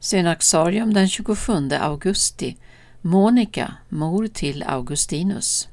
Synaxarium 0.00 0.94
den 0.94 1.08
27 1.08 1.72
augusti 1.72 2.56
Monica, 3.00 3.74
mor 3.88 4.26
till 4.26 4.62
Augustinus. 4.62 5.68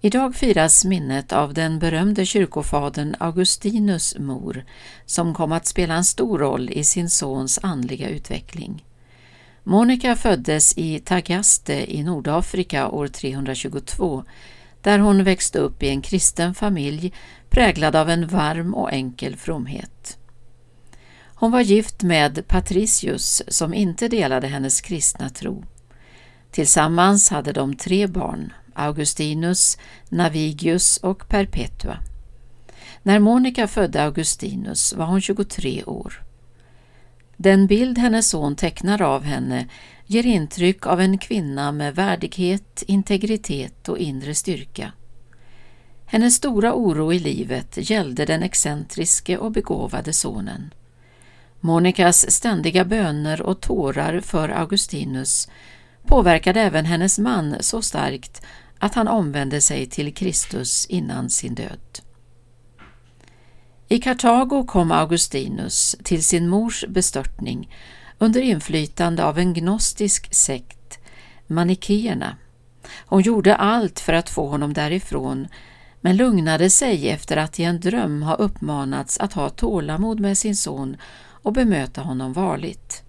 Idag 0.00 0.34
firas 0.34 0.84
minnet 0.84 1.32
av 1.32 1.54
den 1.54 1.78
berömde 1.78 2.26
kyrkofadern 2.26 3.16
Augustinus 3.20 4.18
mor 4.18 4.64
som 5.06 5.34
kom 5.34 5.52
att 5.52 5.66
spela 5.66 5.94
en 5.94 6.04
stor 6.04 6.38
roll 6.38 6.70
i 6.70 6.84
sin 6.84 7.10
sons 7.10 7.58
andliga 7.62 8.08
utveckling. 8.08 8.84
Monica 9.62 10.16
föddes 10.16 10.78
i 10.78 10.98
Tagaste 10.98 11.96
i 11.96 12.02
Nordafrika 12.02 12.88
år 12.88 13.08
322 13.08 14.24
där 14.82 14.98
hon 14.98 15.24
växte 15.24 15.58
upp 15.58 15.82
i 15.82 15.88
en 15.88 16.02
kristen 16.02 16.54
familj 16.54 17.12
präglad 17.50 17.96
av 17.96 18.10
en 18.10 18.26
varm 18.26 18.74
och 18.74 18.92
enkel 18.92 19.36
fromhet. 19.36 20.18
Hon 21.38 21.50
var 21.50 21.60
gift 21.60 22.02
med 22.02 22.48
Patricius 22.48 23.42
som 23.48 23.74
inte 23.74 24.08
delade 24.08 24.46
hennes 24.46 24.80
kristna 24.80 25.28
tro. 25.28 25.64
Tillsammans 26.50 27.30
hade 27.30 27.52
de 27.52 27.76
tre 27.76 28.06
barn, 28.06 28.52
Augustinus, 28.74 29.78
Navigius 30.08 30.96
och 30.96 31.28
Perpetua. 31.28 31.98
När 33.02 33.18
Monica 33.18 33.68
födde 33.68 34.02
Augustinus 34.02 34.94
var 34.94 35.06
hon 35.06 35.20
23 35.20 35.84
år. 35.84 36.22
Den 37.36 37.66
bild 37.66 37.98
hennes 37.98 38.28
son 38.28 38.56
tecknar 38.56 39.02
av 39.02 39.22
henne 39.22 39.68
ger 40.06 40.26
intryck 40.26 40.86
av 40.86 41.00
en 41.00 41.18
kvinna 41.18 41.72
med 41.72 41.94
värdighet, 41.94 42.82
integritet 42.86 43.88
och 43.88 43.98
inre 43.98 44.34
styrka. 44.34 44.92
Hennes 46.06 46.34
stora 46.34 46.74
oro 46.74 47.12
i 47.12 47.18
livet 47.18 47.90
gällde 47.90 48.24
den 48.24 48.42
excentriske 48.42 49.38
och 49.38 49.52
begåvade 49.52 50.12
sonen. 50.12 50.70
Monikas 51.66 52.30
ständiga 52.30 52.84
böner 52.84 53.42
och 53.42 53.60
tårar 53.60 54.20
för 54.20 54.48
Augustinus 54.48 55.48
påverkade 56.06 56.60
även 56.60 56.84
hennes 56.84 57.18
man 57.18 57.56
så 57.60 57.82
starkt 57.82 58.42
att 58.78 58.94
han 58.94 59.08
omvände 59.08 59.60
sig 59.60 59.86
till 59.86 60.14
Kristus 60.14 60.86
innan 60.86 61.30
sin 61.30 61.54
död. 61.54 61.80
I 63.88 63.98
Kartago 63.98 64.64
kom 64.66 64.92
Augustinus 64.92 65.96
till 66.04 66.24
sin 66.24 66.48
mors 66.48 66.84
bestörtning 66.88 67.74
under 68.18 68.40
inflytande 68.40 69.24
av 69.24 69.38
en 69.38 69.54
gnostisk 69.54 70.34
sekt, 70.34 70.98
manikeerna. 71.46 72.36
Hon 73.06 73.22
gjorde 73.22 73.56
allt 73.56 74.00
för 74.00 74.12
att 74.12 74.30
få 74.30 74.48
honom 74.48 74.72
därifrån 74.72 75.48
men 76.00 76.16
lugnade 76.16 76.70
sig 76.70 77.08
efter 77.08 77.36
att 77.36 77.60
i 77.60 77.64
en 77.64 77.80
dröm 77.80 78.22
ha 78.22 78.34
uppmanats 78.34 79.18
att 79.18 79.32
ha 79.32 79.48
tålamod 79.48 80.20
med 80.20 80.38
sin 80.38 80.56
son 80.56 80.96
och 81.46 81.52
bemöta 81.52 82.00
honom 82.00 82.32
varligt. 82.32 83.02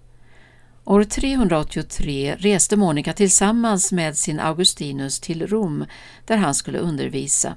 År 0.84 1.04
383 1.04 2.36
reste 2.40 2.76
Monica 2.76 3.14
tillsammans 3.14 3.92
med 3.92 4.18
sin 4.18 4.40
Augustinus 4.40 5.20
till 5.20 5.48
Rom 5.48 5.86
där 6.26 6.38
han 6.38 6.56
skulle 6.56 6.78
undervisa. 6.78 7.56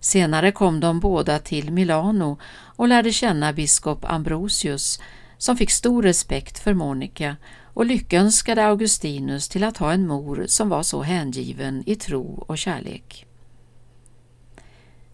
Senare 0.00 0.52
kom 0.52 0.80
de 0.80 1.00
båda 1.00 1.38
till 1.38 1.72
Milano 1.72 2.38
och 2.76 2.88
lärde 2.88 3.12
känna 3.12 3.52
biskop 3.52 4.04
Ambrosius 4.04 5.00
som 5.38 5.56
fick 5.56 5.70
stor 5.70 6.02
respekt 6.02 6.58
för 6.58 6.74
Monica 6.74 7.36
och 7.74 7.86
lyckönskade 7.86 8.64
Augustinus 8.64 9.48
till 9.48 9.64
att 9.64 9.76
ha 9.76 9.92
en 9.92 10.06
mor 10.06 10.44
som 10.48 10.68
var 10.68 10.82
så 10.82 11.02
hängiven 11.02 11.82
i 11.86 11.94
tro 11.94 12.44
och 12.48 12.58
kärlek. 12.58 13.26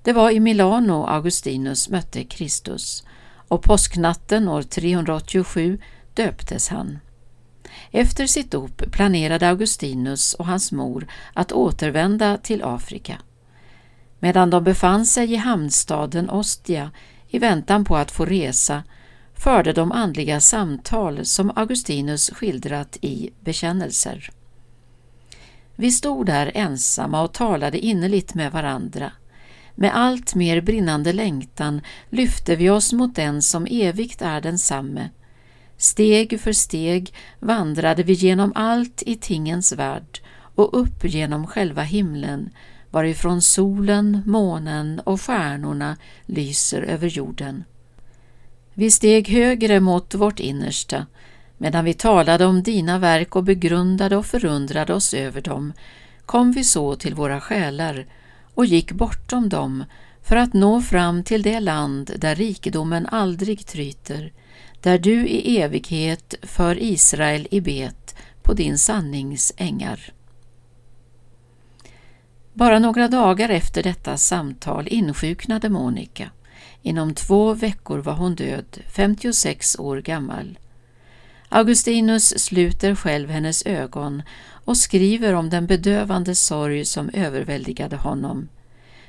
Det 0.03 0.13
var 0.13 0.31
i 0.31 0.41
Milano 0.41 1.05
Augustinus 1.05 1.89
mötte 1.89 2.25
Kristus 2.25 3.05
och 3.53 3.63
påsknatten 3.63 4.49
år 4.49 4.63
387 4.63 5.79
döptes 6.15 6.69
han. 6.69 6.99
Efter 7.91 8.27
sitt 8.27 8.51
dop 8.51 8.83
planerade 8.93 9.49
Augustinus 9.49 10.35
och 10.35 10.47
hans 10.47 10.73
mor 10.73 11.07
att 11.33 11.53
återvända 11.53 12.37
till 12.37 12.63
Afrika. 12.65 13.19
Medan 14.19 14.51
de 14.51 14.65
befann 14.65 15.07
sig 15.07 15.33
i 15.33 15.37
hamnstaden 15.37 16.31
Ostia 16.31 16.91
i 17.29 17.39
väntan 17.39 17.85
på 17.85 17.97
att 17.97 18.11
få 18.11 18.25
resa 18.25 18.83
förde 19.35 19.73
de 19.73 19.93
andliga 19.93 20.41
samtal 20.41 21.25
som 21.25 21.53
Augustinus 21.57 22.31
skildrat 22.31 22.99
i 23.01 23.31
Bekännelser. 23.41 24.31
Vi 25.77 25.91
stod 25.91 26.27
där 26.27 26.53
ensamma 26.55 27.23
och 27.23 27.33
talade 27.33 27.79
innerligt 27.79 28.35
med 28.35 28.53
varandra. 28.53 29.13
Med 29.75 29.97
allt 29.97 30.35
mer 30.35 30.61
brinnande 30.61 31.13
längtan 31.13 31.81
lyfte 32.11 32.57
vi 32.57 32.71
oss 32.71 32.93
mot 32.93 33.15
den 33.15 33.43
som 33.43 33.67
evigt 33.71 34.23
är 34.23 34.41
densamme. 34.41 35.11
Steg 35.77 36.41
för 36.41 36.53
steg 36.53 37.15
vandrade 37.41 38.03
vi 38.03 38.13
genom 38.13 38.53
allt 38.55 39.03
i 39.07 39.17
tingens 39.17 39.73
värld 39.73 40.21
och 40.55 40.81
upp 40.81 41.05
genom 41.05 41.47
själva 41.47 41.83
himlen 41.83 42.51
varifrån 42.91 43.43
solen, 43.43 44.23
månen 44.27 45.01
och 45.01 45.21
stjärnorna 45.21 45.97
lyser 46.27 46.83
över 46.83 47.09
jorden. 47.09 47.65
Vi 48.75 48.91
steg 48.91 49.29
högre 49.29 49.81
mot 49.81 50.15
vårt 50.15 50.41
innersta 50.41 51.07
medan 51.59 51.85
vi 51.85 51.95
talade 51.95 52.47
om 52.47 52.63
dina 52.63 52.99
verk 52.99 53.37
och 53.37 53.45
begrundade 53.45 54.17
och 54.17 54.27
förundrade 54.27 54.95
oss 54.95 55.15
över 55.15 55.41
dem 55.41 55.73
kom 56.27 56.53
vi 56.53 56.65
så 56.65 56.95
till 56.95 57.15
våra 57.15 57.41
själar 57.41 58.07
och 58.55 58.67
gick 58.67 58.93
bortom 58.93 59.49
dem 59.49 59.85
för 60.23 60.37
att 60.37 60.53
nå 60.53 60.81
fram 60.81 61.25
till 61.25 61.43
det 61.43 61.61
land 61.61 62.11
där 62.19 62.35
rikedomen 62.35 63.07
aldrig 63.07 63.67
tryter, 63.67 64.33
där 64.81 64.99
du 64.99 65.27
i 65.27 65.61
evighet 65.61 66.35
för 66.43 66.83
Israel 66.83 67.49
i 67.51 67.61
bet 67.61 68.15
på 68.43 68.53
din 68.53 68.79
sannings 68.79 69.53
ängar. 69.57 70.13
Bara 72.53 72.79
några 72.79 73.09
dagar 73.09 73.49
efter 73.49 73.83
detta 73.83 74.17
samtal 74.17 74.89
insjuknade 74.89 75.69
Monica. 75.69 76.31
Inom 76.83 77.15
två 77.15 77.55
veckor 77.55 77.99
var 77.99 78.13
hon 78.13 78.35
död, 78.35 78.79
56 78.89 79.79
år 79.79 80.01
gammal. 80.01 80.59
Augustinus 81.55 82.39
sluter 82.39 82.95
själv 82.95 83.31
hennes 83.31 83.67
ögon 83.67 84.23
och 84.65 84.77
skriver 84.77 85.35
om 85.35 85.51
den 85.51 85.67
bedövande 85.67 86.35
sorg 86.35 86.85
som 86.85 87.11
överväldigade 87.13 87.97
honom. 87.97 88.49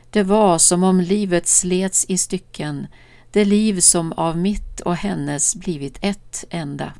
Det 0.09 0.23
var 0.23 0.57
som 0.57 0.83
om 0.83 0.99
livet 1.01 1.47
slets 1.47 2.05
i 2.09 2.17
stycken, 2.17 2.87
det 3.31 3.45
liv 3.45 3.79
som 3.79 4.13
av 4.13 4.37
mitt 4.37 4.79
och 4.79 4.95
hennes 4.95 5.55
blivit 5.55 5.97
ett 6.01 6.45
enda. 6.49 6.93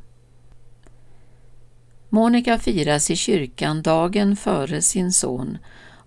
Monica 2.10 2.60
firas 2.60 3.12
i 3.12 3.16
kyrkan 3.16 3.82
dagen 3.82 4.36
före 4.36 4.82
sin 4.82 5.14
son 5.14 5.58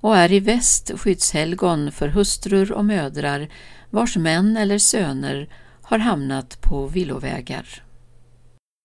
och 0.01 0.17
är 0.17 0.33
i 0.33 0.41
väst 0.41 0.93
skyddshelgon 0.97 1.93
för 1.93 2.09
hustrur 2.09 2.73
och 2.73 2.85
mödrar 2.85 3.49
vars 3.91 4.17
män 4.17 4.57
eller 4.57 4.79
söner 4.79 5.49
har 5.83 5.99
hamnat 5.99 6.61
på 6.61 6.87
villovägar. 6.87 7.86